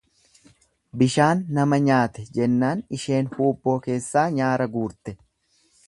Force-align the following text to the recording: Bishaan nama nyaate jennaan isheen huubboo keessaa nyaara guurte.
Bishaan 1.01 1.43
nama 1.57 1.79
nyaate 1.89 2.25
jennaan 2.39 2.81
isheen 2.99 3.31
huubboo 3.37 3.79
keessaa 3.89 4.29
nyaara 4.41 4.69
guurte. 4.79 5.17